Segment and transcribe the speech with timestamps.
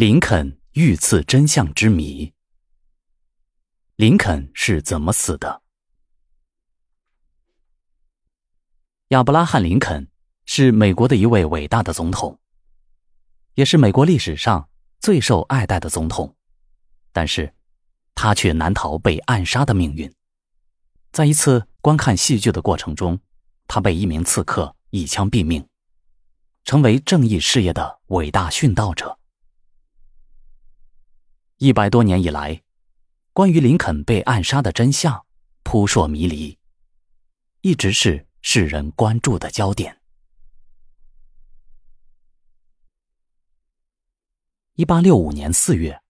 [0.00, 2.32] 林肯遇刺真相之谜。
[3.96, 5.60] 林肯是怎么死的？
[9.08, 10.08] 亚伯拉罕·林肯
[10.46, 12.40] 是美国的一位伟大的总统，
[13.56, 14.70] 也是美国历史上
[15.00, 16.34] 最受爱戴的总统。
[17.12, 17.52] 但是，
[18.14, 20.10] 他却难逃被暗杀的命运。
[21.12, 23.20] 在一次观看戏剧的过程中，
[23.68, 25.68] 他被一名刺客一枪毙命，
[26.64, 29.19] 成为正义事业的伟大殉道者。
[31.62, 32.62] 一百多年以来，
[33.34, 35.26] 关于林肯被暗杀的真相
[35.62, 36.58] 扑朔迷离，
[37.60, 40.00] 一直是世人关注的焦点。
[44.76, 46.00] 一八六五年四月，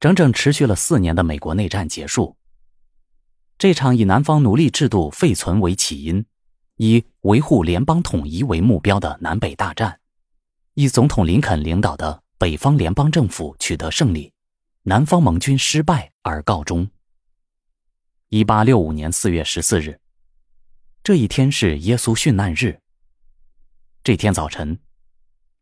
[0.00, 2.36] 整整持续了四年的美国内战结束。
[3.56, 6.26] 这场以南方奴隶制度废存为起因，
[6.78, 10.00] 以维护联邦统一为目标的南北大战，
[10.74, 14.32] 以总统林肯领导的北方联邦政府取得胜利。
[14.84, 16.88] 南方盟军失败而告终。
[18.30, 20.00] 一八六五年四月十四日，
[21.04, 22.80] 这一天是耶稣殉难日。
[24.02, 24.80] 这天早晨，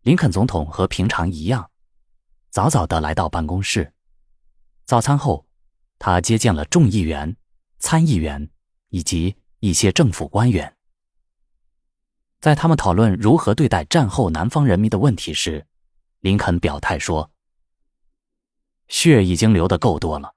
[0.03, 1.69] 林肯总统和平常一样，
[2.51, 3.93] 早早的来到办公室。
[4.85, 5.45] 早餐后，
[5.99, 7.37] 他接见了众议员、
[7.81, 8.49] 参议员
[8.91, 10.77] 以及一些政府官员。
[12.39, 15.67] 在他们讨论如何对待战后南方人民的问题时，
[16.21, 17.29] 林肯表态说。
[18.89, 20.35] 血已经流得够多了，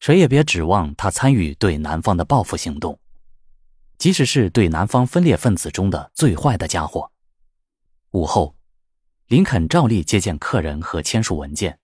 [0.00, 2.98] 谁也别指望他参与对南方的报复行动，
[3.98, 7.12] 即使是对南方分裂分子中的最坏的家伙。
[8.12, 8.56] 午后，
[9.26, 11.78] 林肯照例接见客人和签署文件，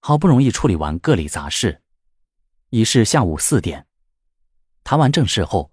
[0.00, 1.82] 好不容易处理完各里杂事，
[2.70, 3.86] 已是下午四点。
[4.84, 5.72] 谈完正事后，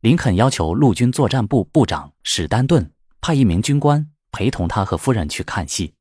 [0.00, 5.94] 林肯要求陆军作战部部长史丹顿派一名军官陪同他和夫人去看戏。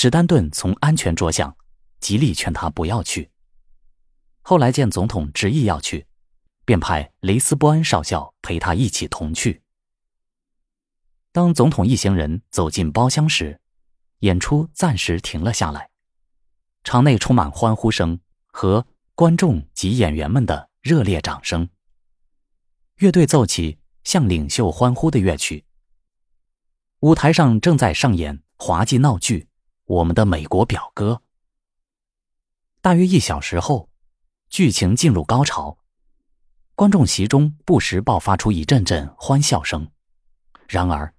[0.00, 1.56] 史丹顿从安全着想，
[1.98, 3.32] 极力劝他不要去。
[4.42, 6.06] 后来见总统执意要去，
[6.64, 9.60] 便派雷斯波恩少校陪他一起同去。
[11.32, 13.60] 当总统一行人走进包厢时，
[14.20, 15.90] 演出暂时停了下来，
[16.84, 18.20] 场内充满欢呼声
[18.52, 18.86] 和
[19.16, 21.68] 观众及演员们的热烈掌声。
[22.98, 25.64] 乐队奏起向领袖欢呼的乐曲。
[27.00, 29.48] 舞台上正在上演滑稽闹剧。
[29.88, 31.22] 我们的美国表哥。
[32.82, 33.88] 大约一小时后，
[34.50, 35.78] 剧情进入高潮，
[36.74, 39.90] 观众席中不时爆发出一阵阵欢笑声。
[40.68, 41.14] 然而，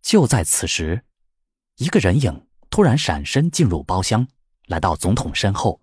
[0.00, 1.04] 就在此时，
[1.76, 4.26] 一个人影突然闪身进入包厢，
[4.68, 5.82] 来到总统身后，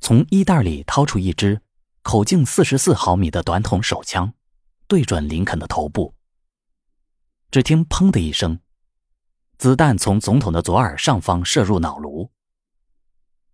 [0.00, 1.60] 从衣袋里掏出一支
[2.00, 4.32] 口径四十四毫米的短筒手枪，
[4.86, 6.14] 对准林肯的头部。
[7.50, 8.58] 只听“砰”的一声。
[9.58, 12.30] 子弹从总统的左耳上方射入脑颅，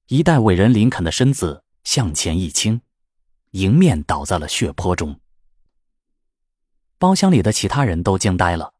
[0.09, 2.82] 一代伟人林肯的身子向前一倾，
[3.53, 5.19] 迎面倒在了血泊中。
[6.98, 8.75] 包厢里的其他人都惊呆了。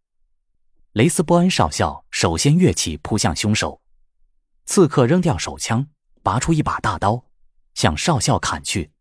[0.92, 3.80] 雷斯波恩少校首先跃起扑向凶手，
[4.66, 5.86] 刺客扔掉手枪，
[6.22, 7.24] 拔出一把大刀，
[7.72, 8.92] 向少校砍去。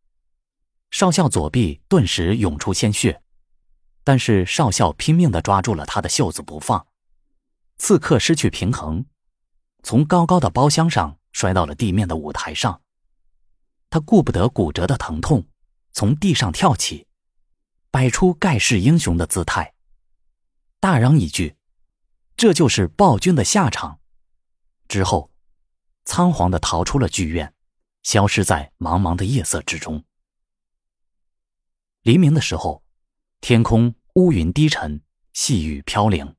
[0.91, 3.21] 少校左臂顿时涌出鲜血，
[4.05, 6.87] 但是少校拼命的抓住了他的袖子不放。
[7.83, 9.05] 刺客失去平衡，
[9.83, 12.81] 从高高的包厢上摔到了地面的舞台上。
[13.89, 15.45] 他顾不得骨折的疼痛，
[15.91, 17.07] 从地上跳起，
[17.91, 19.73] 摆出盖世英雄的姿态，
[20.79, 21.57] 大嚷一句
[22.37, 23.99] ：“这就是暴君的下场。”
[24.87, 25.29] 之后，
[26.05, 27.53] 仓皇的逃出了剧院，
[28.03, 30.05] 消失在茫茫的夜色之中。
[32.03, 32.81] 黎明的时候，
[33.41, 35.01] 天空乌云低沉，
[35.33, 36.33] 细雨飘零。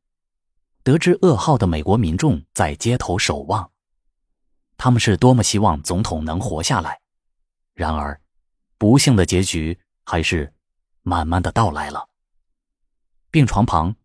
[0.84, 3.72] 得知噩耗的美国民众在街头守望，
[4.77, 7.00] 他们是多么希望总统能活下来。
[7.72, 8.21] 然而，
[8.77, 10.53] 不幸的结局还是
[11.00, 12.11] 慢慢的到来了。
[13.31, 13.97] 病床旁，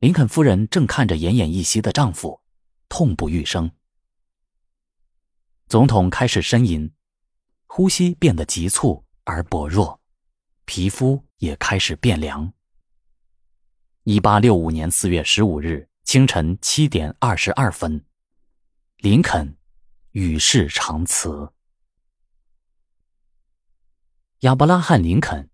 [0.00, 2.40] 林肯夫人正看着奄奄一息的丈夫，
[2.88, 3.70] 痛不欲生。
[5.68, 6.92] 总统开始呻吟，
[7.66, 10.00] 呼吸变得急促而薄弱，
[10.64, 12.52] 皮肤也开始变凉。
[14.02, 15.88] 一八六五年四月十五日。
[16.06, 18.04] 清晨七点二十二分，
[18.98, 19.58] 林肯
[20.12, 21.52] 与世长辞。
[24.42, 25.50] 亚伯拉罕·林肯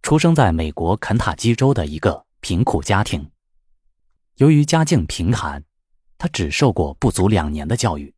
[0.00, 3.30] 出生在美国肯塔基州的一个贫苦家庭。
[4.36, 5.62] 由于家境贫寒，
[6.16, 8.14] 他只受过不足两年的教育，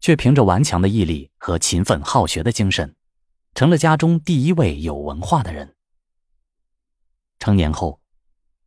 [0.00, 2.96] 却凭着顽强的毅力和勤奋好学的精神，
[3.54, 5.76] 成了家中第一位有文化的人。
[7.38, 8.00] 成年后，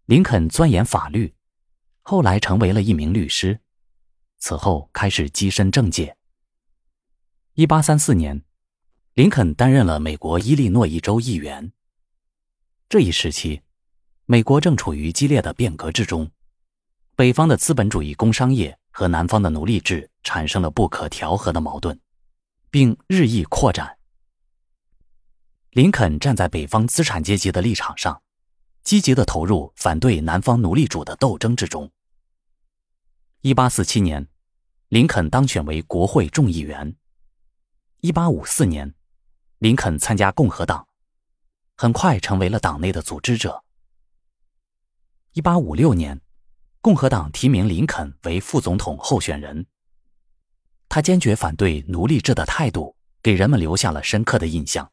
[0.06, 1.36] 林肯钻研法律。
[2.08, 3.60] 后来成为了一名律师，
[4.38, 6.16] 此后开始跻身政界。
[7.56, 8.44] 一八三四年，
[9.16, 11.72] 林肯担任了美国伊利诺伊州议员。
[12.88, 13.64] 这一时期，
[14.28, 16.30] 美国正处于激烈的变革之中，
[17.16, 22.00] 北方的资本主义工商业和南方的奴隶制产生了不可调和的矛盾，
[22.70, 23.98] 并日益扩展。
[25.72, 28.22] 林肯站在北方资产阶级的立场上，
[28.86, 31.92] 积极的投入反对南方奴隶主的斗争之中。
[33.42, 34.28] 一八四七年，
[34.90, 36.96] 林肯当选为国会众议员。
[38.02, 38.94] 一八五四年，
[39.58, 40.88] 林肯参加共和党。
[41.76, 43.64] 很快成为了党内的组织者。
[45.34, 46.22] 一八五六年，
[46.80, 49.66] 共和党提名林肯为副总统候选人。
[50.88, 54.92] 他坚决反对奴隶制的态度，给人们留下了深刻的印象。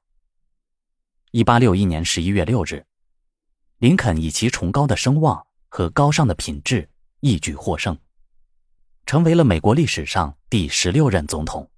[1.31, 2.85] 一八六一年十一月六日，
[3.83, 6.89] 林肯以其崇高的声望和高尚的品质
[7.19, 7.99] 一举获胜，
[9.07, 11.69] 成为了美国历史上第十六任总统，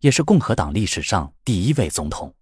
[0.00, 2.34] 也是共和党历史上第一位总统。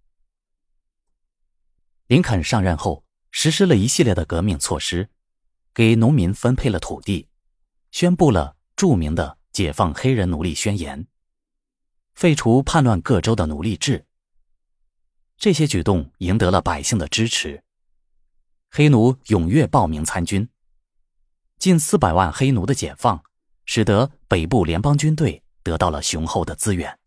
[2.07, 5.11] 林肯上任后，实施了一系列的革命措施，
[5.71, 7.27] 给农民分配了土地，
[7.91, 11.05] 宣布了著名的解放黑人奴隶宣言，
[12.15, 14.07] 废除叛乱各州的奴隶制。
[15.37, 17.63] 这些举动赢得了百姓的支持，
[18.77, 20.49] 黑奴踊跃报名参军，
[21.57, 23.23] 近四百万黑奴的解放，
[23.63, 26.99] 使得北部联邦军队得到了雄厚的资源。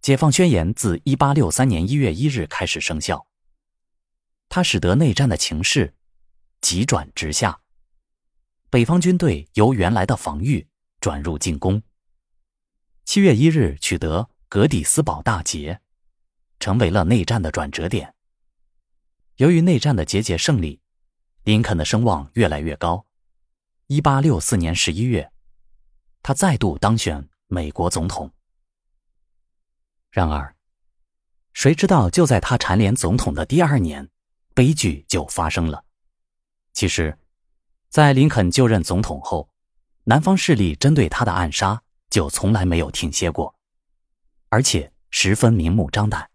[0.00, 3.26] 解放宣言自一八六三年一月一日开始生效。
[4.48, 5.92] 它使得内战的情势
[6.62, 7.60] 急转直下，
[8.70, 10.66] 北方军队由原来的防御
[11.00, 11.82] 转入进攻。
[13.04, 15.82] 七月一日取得格底斯堡大捷，
[16.58, 18.14] 成为了内战的转折点。
[19.40, 20.82] 由于内战的节节胜利，
[21.44, 23.06] 林肯的声望越来越高。
[23.86, 25.32] 一八六四年十一月，
[26.22, 28.30] 他再度当选美国总统。
[30.10, 30.54] 然而，
[31.54, 34.06] 谁知道就在他蝉联总统的第二年，
[34.52, 35.86] 悲剧就发生了。
[36.74, 37.16] 其实，
[37.88, 39.48] 在林肯就任总统后，
[40.04, 43.54] 南方势力针对他的暗杀就从来没有停歇过，
[44.50, 46.28] 而且十分明目张胆。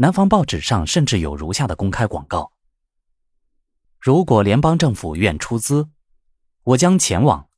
[0.00, 2.52] 南方报纸上甚至有如下的公开广告
[4.00, 5.90] ：“如果联邦政府愿出资，
[6.62, 7.50] 我将前往，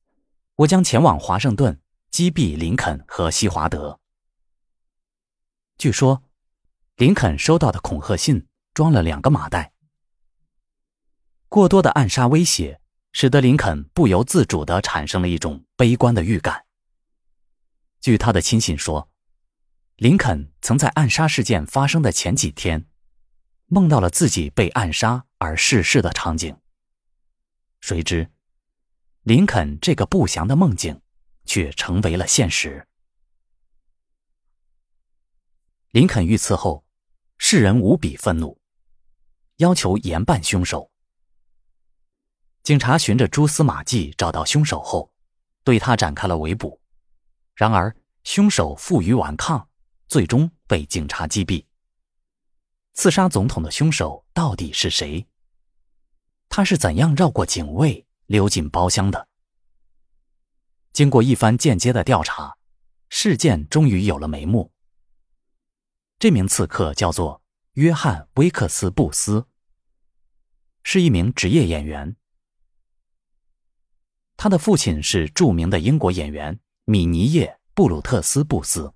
[0.56, 1.80] 我将前往华盛顿
[2.10, 4.00] 击毙林肯和西华德。”
[5.78, 6.24] 据说，
[6.96, 9.72] 林肯收到的恐吓信装了两个麻袋。
[11.48, 12.80] 过多的暗杀威胁，
[13.12, 16.64] 使得林肯不由自主的产生了一种悲观的预感。
[18.00, 19.08] 据他的亲信说，
[19.96, 22.86] 林肯曾在暗杀事件发生的前几天，
[23.66, 26.56] 梦到了自己被暗杀而逝世的场景。
[27.80, 28.30] 谁知，
[29.22, 31.00] 林肯这个不祥的梦境，
[31.44, 32.86] 却成为了现实。
[35.90, 36.84] 林肯遇刺后，
[37.38, 38.58] 世人无比愤怒，
[39.56, 40.90] 要求严办凶手。
[42.62, 45.12] 警察循着蛛丝马迹找到凶手后，
[45.62, 46.80] 对他展开了围捕。
[47.54, 49.68] 然而，凶手负隅顽抗，
[50.12, 51.64] 最终被警察击毙。
[52.92, 55.26] 刺杀总统的凶手到底是谁？
[56.50, 59.26] 他是怎样绕过警卫溜进包厢的？
[60.92, 62.58] 经过一番间接的调查，
[63.08, 64.70] 事件终于有了眉目。
[66.18, 67.42] 这名刺客叫做
[67.72, 69.46] 约翰·威克斯布斯，
[70.82, 72.14] 是一名职业演员。
[74.36, 78.92] 他的父亲是著名的英国演员米尼耶·布鲁特斯布斯。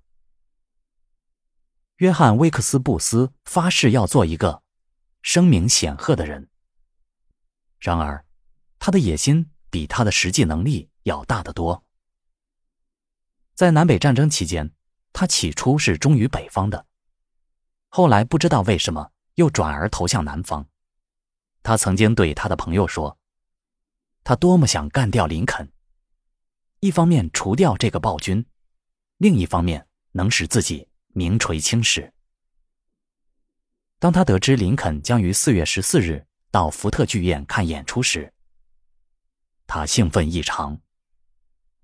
[1.97, 4.62] 约翰·威克斯布斯发誓要做一个
[5.23, 6.50] 声名显赫的人。
[7.79, 8.25] 然而，
[8.79, 11.85] 他的野心比他的实际能力要大得多。
[13.55, 14.75] 在南北战争期间，
[15.15, 16.87] 他起初是忠于北方的。
[17.88, 20.69] 后来不知道为什么又转而投向南方。
[21.62, 23.19] 他曾经对他的朋友说
[24.23, 25.73] ：“他多么想干掉林肯，
[26.81, 28.45] 一方面除掉这个暴君，
[29.17, 32.12] 另一方面能使自己名垂青史。”
[33.99, 38.32] 当他得知林肯将于四月十四日到福特剧院看演出时，
[39.66, 40.78] 他兴奋异常，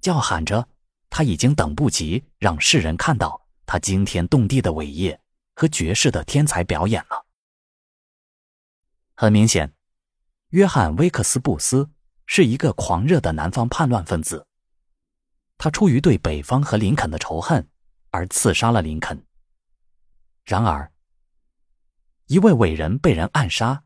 [0.01, 0.69] 叫喊着
[1.11, 5.19] ：“他已经等不及让世人看到他惊天动地的伟业。”
[5.55, 7.27] 和绝世的天才表演了。
[9.15, 9.75] 很明显，
[10.49, 11.91] 约翰·威克斯布斯
[12.25, 14.47] 是一个狂热的南方叛乱分子。
[15.59, 17.69] 他出于对北方和林肯的仇恨
[18.13, 19.27] 而刺杀了林肯。
[20.45, 20.93] 然而，
[22.27, 23.85] 一位伟人被人暗杀，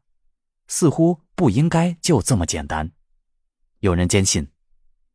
[0.68, 2.92] 似乎不应该就这么简单。
[3.80, 4.50] 有人坚信，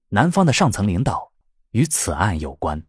[0.09, 1.33] 南方的上层领导
[1.71, 2.85] 与此案有关，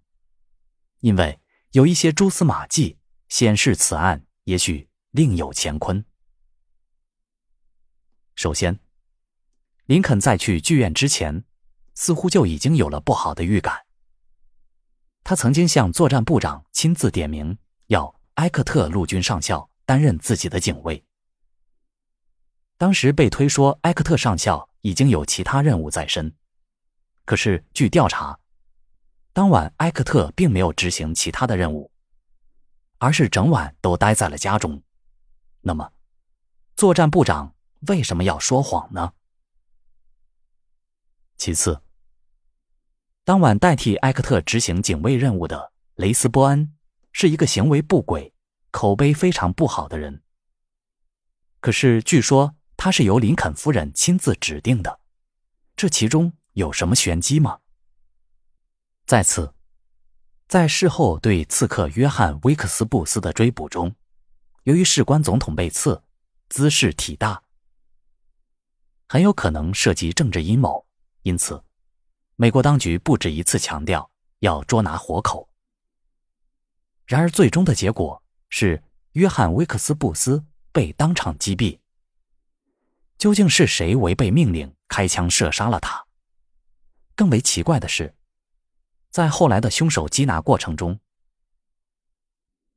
[1.01, 1.41] 因为
[1.73, 2.99] 有一些蛛丝马迹
[3.29, 6.05] 显示此案也许另有乾坤。
[8.37, 8.79] 首先，
[9.87, 11.45] 林肯在去剧院之前，
[11.95, 13.87] 似乎就已经有了不好的预感。
[15.25, 21.05] 他曾经向作战部长亲自点名，要埃克特陆军上校担任自己的警卫。
[22.77, 26.35] 当时被推说埃克特上校已经有其他任务在身，
[27.25, 28.39] 可是据调查，
[29.33, 31.93] 当晚埃克特并没有执行其他的任务，
[32.99, 34.83] 而是整晚都待在了家中。
[35.61, 35.93] 那么，
[36.75, 37.55] 作战部长
[37.87, 39.13] 为什么要说谎呢？
[41.37, 41.81] 其次，
[43.25, 46.75] 当晚代替埃克特执行警卫任务的雷斯波恩，
[47.13, 48.35] 是一个行为不轨、
[48.73, 50.25] 口碑非常不好的人。
[51.61, 54.99] 可是据说他是由林肯夫人亲自指定的，
[55.77, 57.61] 这其中有什么玄机吗？
[59.07, 59.55] 再次，
[60.49, 63.95] 在事后对刺客约翰·威克斯布斯的追捕中，
[64.65, 66.03] 由于事关总统被刺，
[66.49, 67.45] 姿势体大，
[69.09, 70.85] 很有可能涉及政治阴谋，
[71.23, 71.63] 因此。
[72.37, 74.11] 美国当局不止一次强调
[74.41, 75.49] 要捉拿活口，
[77.07, 81.79] 然而最终的结果是约翰·威克斯布斯被当场击毙。
[83.19, 86.05] 究竟是谁违背命令开枪射杀了他？
[87.15, 88.15] 更为奇怪的是，
[89.11, 90.99] 在后来的凶手缉拿过程中，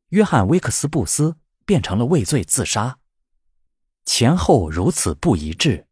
[0.10, 3.00] 约翰·威克斯布斯变成了畏罪自杀。
[4.06, 5.88] 前后如此不一致，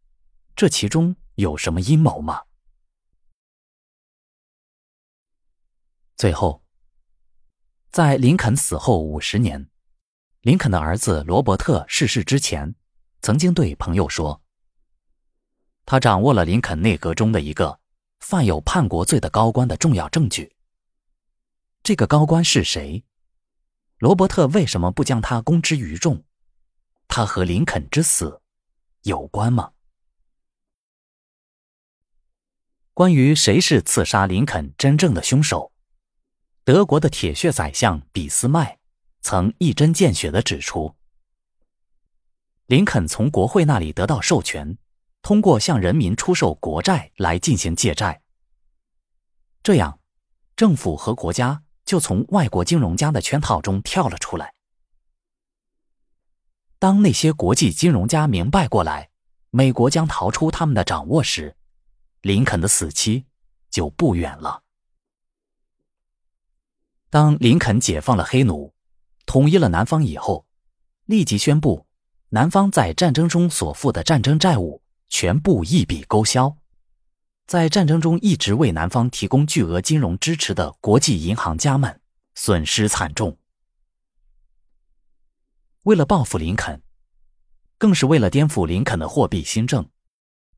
[0.55, 2.43] 这其中有什么阴谋吗？
[6.24, 6.63] 最后，
[7.92, 9.70] 在林肯死后五十年，
[10.39, 12.75] 林肯的儿子罗伯特逝世之前，
[13.22, 14.42] 曾经对朋友说
[15.84, 17.77] ：“他掌握了林肯内阁中的一个
[18.22, 20.56] 犯有叛国罪的高官的重要证据。
[21.84, 23.03] 这个高官是谁？
[23.98, 26.24] 罗伯特为什么不将他公之于众？
[27.10, 28.42] 他和林肯之死
[29.01, 29.74] 有关吗？”
[32.96, 35.73] 关于谁是刺杀林肯真正的凶手？
[36.65, 38.79] 德国的铁血宰相俾斯麦
[39.20, 40.96] 曾一针见血的指出，
[42.67, 44.77] 林肯从国会那里得到授权，
[45.22, 48.22] 通过向人民出售国债来进行借债。
[49.62, 50.00] 这样，
[50.55, 54.53] 政府和国家就从外国金融家的圈套中跳了出来。
[56.79, 59.10] 当那些国际金融家明白过来，
[59.50, 61.58] 美国将逃出他们的掌握时，
[62.22, 63.25] 林肯的死期
[63.70, 64.62] 就不远了。
[67.13, 68.74] 当林肯解放了黑奴，
[69.27, 70.48] 统一了南方以后，
[71.05, 71.86] 立即宣布，
[72.29, 76.58] 南方在战争中所负的战争债务全部一笔勾销。
[77.46, 82.01] 在战争中一直为南方提供巨额金融支持的国际银行家们
[82.34, 83.38] 损失惨重。
[85.84, 86.82] 为了报复林肯，
[87.77, 89.88] 更是为了颠覆林肯的货币新政，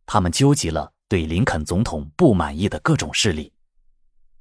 [0.05, 3.51] 他们纠集了对林肯总统不满意的各种势力，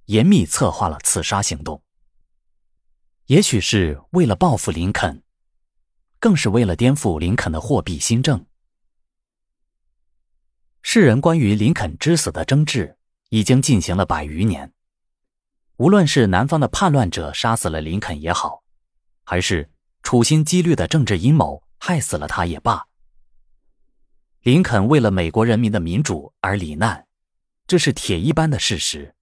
[0.04, 1.82] 严密策划了刺杀行动。
[3.26, 5.22] 也许是为了报复林肯，
[6.18, 8.44] 更是为了颠覆林肯的货币新政。
[10.82, 12.98] 世人关于林肯之死的争执
[13.30, 14.70] 已经进行了百余年。
[15.76, 18.62] 无论是南方的叛乱者杀死了林肯也好，
[19.24, 19.70] 还是
[20.02, 22.86] 处心积虑的政治阴谋害死了他也罢，
[24.42, 27.06] 林肯为了美国人民的民主而罹难，
[27.66, 29.14] 这是铁一般的事实。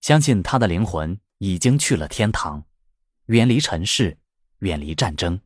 [0.00, 1.20] 相信他的灵魂。
[1.38, 2.64] 已经去了天堂，
[3.26, 4.18] 远离尘世，
[4.58, 5.40] 远离战争，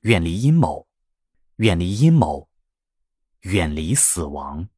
[0.00, 0.86] 远离阴谋，
[1.56, 2.48] 远离阴谋，
[3.40, 4.68] 远离死亡。